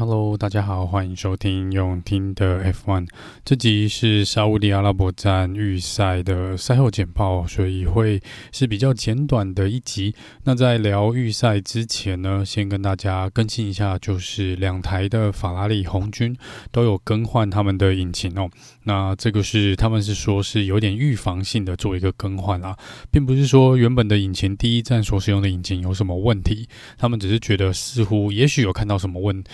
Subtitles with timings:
[0.00, 3.06] Hello，大家好，欢迎收听用听的 F1。
[3.44, 8.18] 这集是沙乌地阿拉伯站预赛的赛后简报，所以会
[8.50, 10.14] 是比较简短的一集。
[10.44, 16.34] 那在聊预赛之前呢，先跟大家更新一下，就是两台的法拉利红军
[16.72, 18.48] 都有更换他们的引擎哦。
[18.84, 22.74] 那这个是他们是说是有点预防性的做一个更换啦，
[23.10, 29.50] 并不是说原本的引擎第一站所使用的引擎有什么问题，他们只是觉得似乎也许有看到什么问题。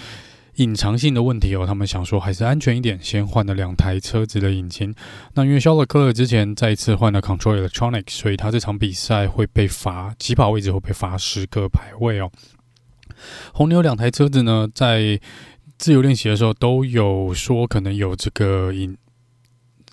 [0.57, 4.95] 隐藏性的问题哦，他们想说还是安全一点，先换了两台车子的引擎。
[5.35, 12.31] 那因为肖勒克勒之前再一次换了 Control Electronics，所以他这场比赛会被罚起跑位置会被罚十个排位哦。
[13.53, 15.21] 红牛两台车子呢，在
[15.79, 18.97] 自由练习的时候都有说可能有这个隐。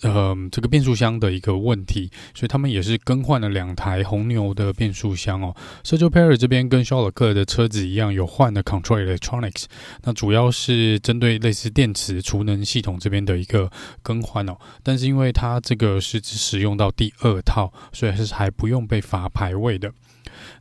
[0.03, 5.55] 呃，这个变速箱的一个问题，所以他们也是更换了两台红牛的变速箱哦。
[5.83, 9.65] Sergio Perez 这边跟肖洛克的车子一样，有换了 Control Electronics，
[10.03, 14.57] 那主要是针对类似电池储能系统这边的一个更换哦。
[14.81, 19.91] 但是因为它这个是只使用到第二套，所以是还不用被罚排位的。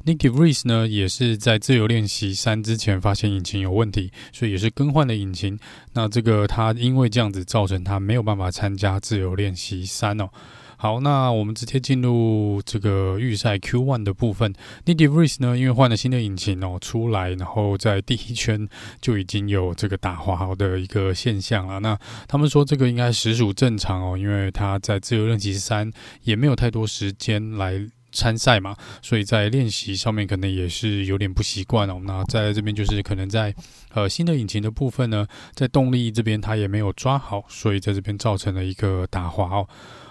[0.05, 5.59] Nicky r e e s 呢，也是在自由练习三之前发现引擎有问题，所以也是更换了引擎。
[5.93, 10.29] 那这个他因为这样子造成他没有办法参加自由练习三哦。
[10.77, 14.53] 好，那我们直接进入这个预赛 Q1 的部分。
[14.85, 18.69] Nyck de Vries 呢，因为换了新的引擎哦，出来然后在第一圈
[19.01, 21.79] 就已经有这个打滑的一个现象了。
[21.79, 25.89] 那他们说这个应该实属正常哦，因为他在自由练习三
[26.25, 27.87] 也没有太多时间来。
[28.13, 32.01] 参赛嘛，所以在练习上面可能也是有点不习惯哦。
[32.05, 33.55] 那在这边就是可能在
[33.95, 39.67] 呃新的引擎的部分呢，在动力这边它也没有抓好，所以在这边造成了一个打滑哦。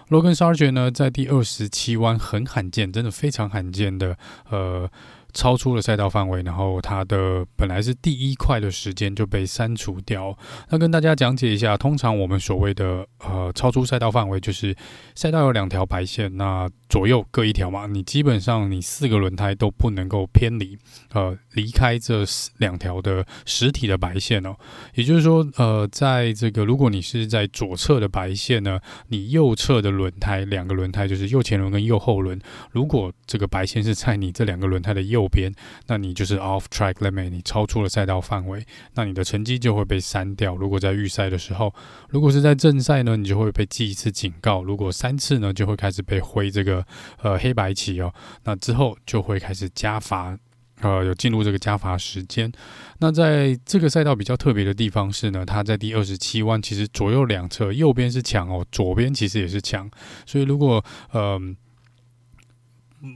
[0.10, 4.18] Logan Sargent 呢，在第二十七弯很罕见，真的非常罕见的
[4.50, 4.90] 呃。
[5.34, 10.38] 超出了赛道范围，然后它的本来是第一块的时间就被删除掉。
[10.70, 14.76] 那跟大家讲解一下，通常我们所谓的呃超出赛道范围，就是
[15.16, 20.78] 赛道有两条白线，那左右各一条嘛，你基本上你四个轮胎都不能够偏离
[21.14, 22.26] 呃离开这
[22.58, 24.56] 两条的实体的白线哦。
[24.96, 32.40] 也就是说，呃，在这个如果你是在左侧的白线呢，你右侧的轮胎两个轮胎就是右前轮跟右后轮，
[32.72, 35.21] 如果这个白线是在你这两个轮胎的右。
[35.22, 35.54] 右边，
[35.88, 38.66] 那你就是 off track limit，你超出了赛道范围，
[38.96, 40.56] 那你的成绩就会被删掉。
[40.56, 41.74] 如果在预赛的时候，
[42.10, 44.64] 如果是在正赛呢，你就会被记一次警告。
[44.64, 46.84] 如果三次呢，就会开始被挥这个
[47.22, 48.12] 呃黑白旗哦。
[48.46, 50.36] 那之后就会开始加罚，
[50.82, 52.52] 呃，有进入这个加罚时间。
[53.00, 59.90] 那在这个赛道比较特别的地方是呢，它在第二十七弯，其实左右两侧，右边是墙哦，左边其实也是墙。
[60.26, 61.40] 所以如果呃。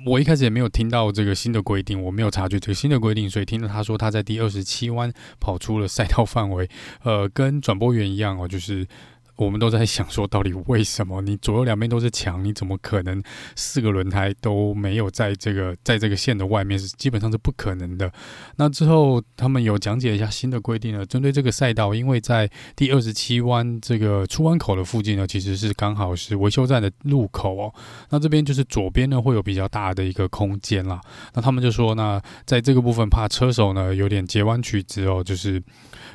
[0.06, 6.69] 我一开始也没有听到这个新的规定，我没有察觉这个新的规定，所以听到他说他在第二十七弯跑出了赛道范围，
[7.03, 8.88] 呃，跟转播员一样哦，就是。
[9.38, 13.22] 我们都在想说，到底为什么你左右两边都是墙，你怎么可能
[13.56, 16.78] 四个轮胎都没有在这个在这个线的外面？
[16.78, 18.12] 是基本上是不可能的。
[18.57, 27.73] 那之后他们有讲解一下新的规定呢，针对这个赛道，因为在第二十七弯这个出弯口的附近呢，其实是刚好是维修站的路口哦。
[28.09, 31.02] 那这边就是左边呢会有比较大的一个空间啦。
[31.34, 35.62] 那他们就说，那在这个部分怕车手呢有点截弯曲直哦，就是。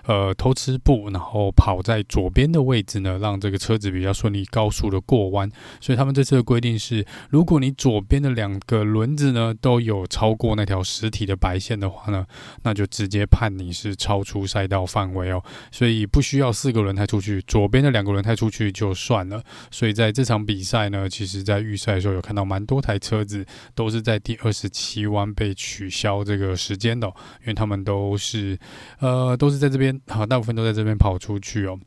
[0.05, 5.51] 呃，偷吃步，然后跑在左边的位置呢呢，让这个车子比较顺利高速的过弯。
[5.81, 12.27] 所以他们这次的规定是，如果你左边的两个轮子呢都有超过那条实体的白线的话呢，
[12.63, 15.43] 那就直接判你是超出赛道范围哦。
[15.71, 19.43] 所以不需要四个轮胎出去，左边的两个轮胎出去就算了。
[19.71, 23.45] 所以在这场比赛呢，其实在预赛的时候有看到蛮多台车子
[23.75, 27.07] 都是在第二十七弯被取消这个时间的，
[27.41, 28.59] 因为他们都是
[28.99, 29.91] 呃都是在这边。
[30.09, 31.79] 好，大部分都在这边跑出去哦。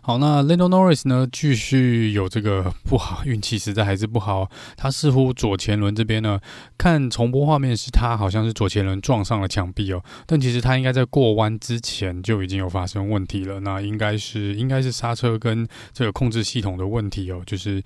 [0.00, 4.50] 好，那 Lando Norris 呢，继续有这个不好运气，实在还是不好。
[4.76, 6.40] 他似乎左前轮这边呢，
[6.76, 13.60] 看重播画面是他好像是左前轮撞上了墙壁哦，但其实他应该在过弯之前就已经有发生问题了。
[13.60, 17.82] 那应该是应该是刹车跟这个控制系统的问题哦，就是。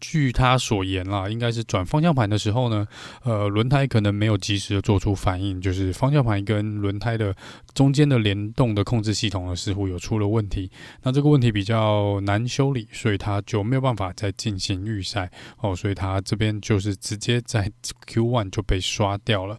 [0.00, 2.86] 据他所言啦，应该是转方向盘的时候呢，
[3.22, 7.34] 呃，轮胎可能没有及时的做出反应，就是方向盘跟轮胎的
[7.74, 10.70] 中间的联动的控制系统呢，似乎有出了问题。
[11.02, 17.70] 那这个问题比较难修理，所以他就没有办法再进行预赛哦，所以他这边就是直接在
[18.06, 19.58] Q1 就被刷掉了。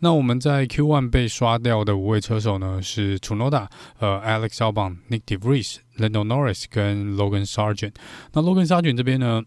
[0.00, 3.66] 那我们在 Q1 被刷掉的五位车手呢，是 Tunoda、
[3.98, 7.94] 呃 Alex Albon、Nick De Vries、Lando Norris 跟 Logan Sargent。
[8.32, 9.42] 那 Logan Sargent 这边呢，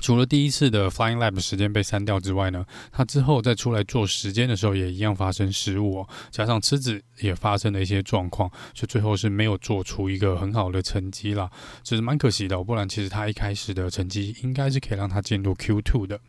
[0.00, 11.50] 除了第一次的 Flying Lap 时间被删掉之外呢，他之后再出来做时间的时候也一样发生失误哦，加上车子也发生了一些状况，所以最后是没有做出一个很好的成绩啦，
[11.82, 12.62] 这是蛮可惜的。
[12.62, 16.20] 不然其实他一开始的成绩应该是可以让他进入 Q2 的。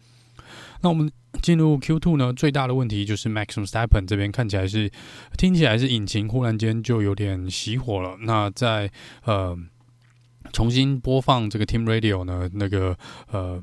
[0.81, 1.11] 那我们
[1.41, 4.91] 进入 Q2 呢，最大的问题就是 Max Verstappen 这边看起来是
[5.37, 8.15] 听起来是引擎忽然间就有点熄火了。
[8.21, 8.91] 那在
[9.23, 9.57] 呃
[10.51, 12.97] 重新播放这个 Team Radio 呢，那个
[13.31, 13.61] 呃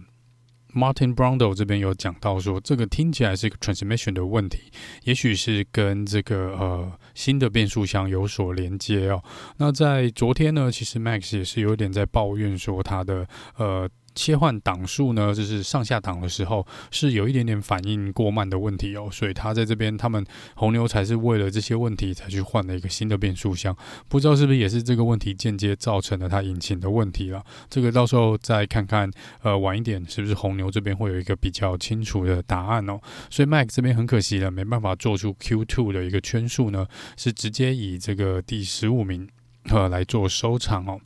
[0.75, 4.58] Martin Brundle 这边有讲到说，这个听起来是一个 transmission 的问题，
[5.04, 9.22] 也许是跟这个呃新的变速箱有所连接哦。
[9.56, 13.26] 那在昨天呢，其实 Max 也是有点在抱怨说他的
[13.56, 13.88] 呃。
[14.14, 20.25] 切换档数呢，就是上下档的时候是有一点点反应过慢的问题哦，所以他在这边，他们
[20.55, 23.76] 红牛才是为了这些问题才去换了一个新的变速箱，
[24.08, 27.44] 不知道是不是也是这个问题间接造成了它引擎的问题了。
[27.69, 29.11] 这个到时候再看看，
[29.43, 33.00] 呃，晚一点是不是红牛这边会有一个比较清楚的答案哦。
[33.31, 39.28] 所以 Max 这边很可惜了，没办法做出 Q2 的一个圈数呢，是直接以这个第十五名
[39.70, 41.00] 呃来做收场哦。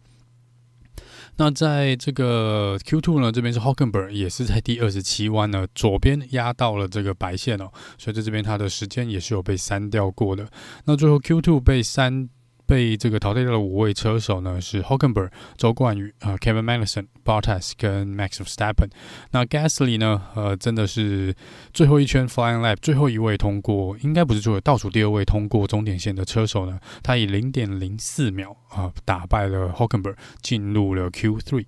[1.38, 10.46] 那在这个 Q2 呢，这边是 Hockenberg，也是在第二十七弯呢，左边压到了这个白线哦，所以在这边它的时间也是有被删掉过的。
[10.84, 12.28] 那最后 Q2 被删。
[12.68, 18.90] 被这个淘汰掉的五位车手呢，是 Hockenberg、周冠宇、啊、呃、Kevin Magnussen、Bottas 跟 Max Verstappen。
[19.30, 21.34] 那 Gasly 呢，呃，真的是
[21.72, 31.64] 最后一圈 Flying Lap 最后一位通过，应该不是最后倒数第二位通过终点线的车手呢，他以零点零四秒啊、呃、打败了 Hockenberg，进入了 Q3。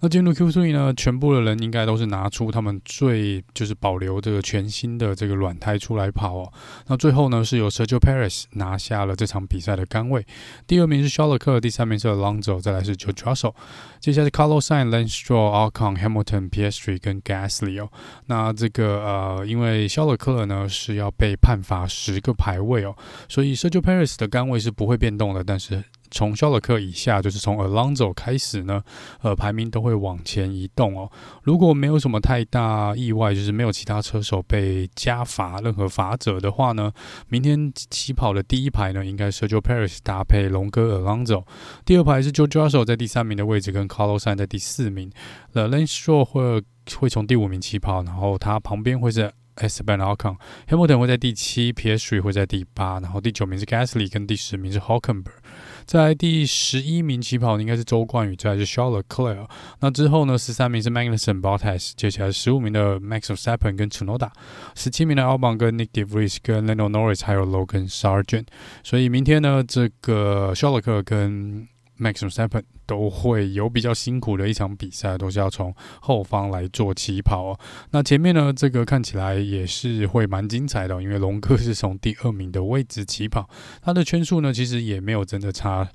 [0.00, 6.52] 那进入 Q3 呢，全部的人应该都是拿出他们最就是保留这个全新的这个软胎出来跑哦。
[6.86, 10.17] 那最后呢，是由 Sergio Perez 拿下了这场比赛的杆位。
[10.66, 13.54] 第二名是 Charles Leclerc，第三名是 Alonso，再来是 George Russell。
[14.00, 17.90] 接下来是 Carlos Sainz、Lance Stroll、Ocon、Hamilton、Piastri 跟 Gasly 哦。
[18.26, 22.96] 那这个呃，因为 Charles Leclerc 呢是要被判罚十个排位哦，
[23.28, 25.82] 所以 Sergio Perez 的杆位是不会变动的，但是。
[26.10, 28.82] 从肖勒克以下，就是从 Alonso 开始呢，
[29.22, 31.10] 呃，排名都会往前移动哦。
[31.42, 36.92] 如果没有什么太大意外，就是没有其他车手被加罚任何罚则的话呢，
[37.28, 41.44] 明天起跑的第一排呢，应该是 Joe Paris 搭配龙哥 Alonso，
[41.84, 45.10] 第二排是 George Russell 在第三名的位置，跟 Carlos 在第四名。
[45.52, 46.62] 呃，Lance Stroll 会
[46.98, 55.32] 会从第五名起跑，然后他旁边会是 Esteban Alcon，Hamilton 会在第七，Piastri 会在第八，然后第九名是 Gasly，跟第十名是 Hulkenberg。
[55.84, 59.48] 在第十一名起跑的应该是周冠宇，再来是 Charles Leclerc。
[59.80, 64.30] 那之后呢，十三名是 Magnussen、Bottas，接下来十五名的 Max v e s t a p p e n 跟 Tsunoda，
[64.74, 68.46] 十七名的 Albon 跟 Nick De Vries 跟 Lando Norris，还有 Logan Sargent。
[68.84, 71.66] 所以明天呢，这个 Charles 跟
[71.98, 77.60] Max v e s t a p p e n 都会有比较辛苦的一场比赛，都是要从后方来做起跑哦。
[77.90, 83.48] 那前面呢，这个看起来也是会蛮精彩的，因为龙哥是从第二名的位置起跑，
[83.82, 85.88] 他的圈数呢其实也没有真的差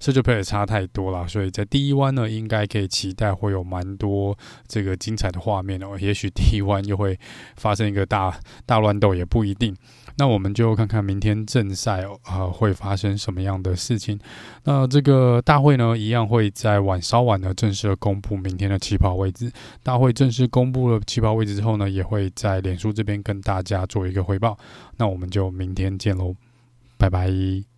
[0.00, 5.96] ，Sergio Perez 差太多了，所以在第一弯呢，应该可以期待会有蛮多这个精彩的画面哦。
[6.00, 7.18] 也许第一弯又会
[7.56, 8.34] 发生一个大
[8.64, 9.76] 大乱斗，也不一定。
[10.20, 14.20] 那我们就看看明天正赛，啊、呃，会发生什么样的事情？
[14.64, 19.50] 那这个大会呢，一样会在晚稍晚呢正式公布明天的起跑位置。
[19.82, 24.58] 大会正式公布了起跑位置之后呢，也会在脸书这边跟大家做一个汇报。
[24.98, 26.34] 那我们就明天见喽，
[26.98, 27.69] 拜拜。